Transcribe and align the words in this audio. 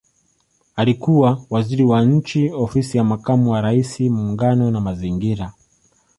Alikuwa 0.75 1.45
Waziri 1.49 1.83
wa 1.83 2.05
Nchi 2.05 2.49
Ofisi 2.49 2.97
ya 2.97 3.03
Makamu 3.03 3.51
wa 3.51 3.61
Rais 3.61 3.99
Muungano 3.99 4.71
na 4.71 4.81
Mazingira 4.81 5.53